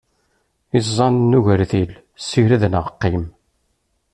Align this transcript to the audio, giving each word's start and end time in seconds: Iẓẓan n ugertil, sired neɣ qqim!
Iẓẓan 0.77 1.15
n 1.29 1.37
ugertil, 1.39 1.91
sired 2.27 2.63
neɣ 2.67 2.85
qqim! 2.95 3.25